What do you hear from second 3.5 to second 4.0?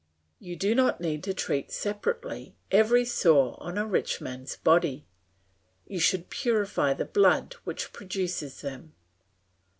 on a